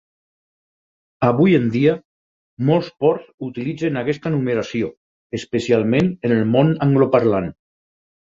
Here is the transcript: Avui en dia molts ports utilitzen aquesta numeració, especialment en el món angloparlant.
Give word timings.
Avui 1.27 1.51
en 1.57 1.67
dia 1.75 1.91
molts 2.69 2.87
ports 3.03 3.27
utilitzen 3.49 4.01
aquesta 4.03 4.31
numeració, 4.37 4.89
especialment 5.41 6.09
en 6.31 6.33
el 6.39 6.43
món 6.57 6.73
angloparlant. 6.87 7.53